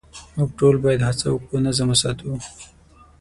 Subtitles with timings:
[0.35, 2.31] موږ ټول باید هڅه وکړو نظم وساتو.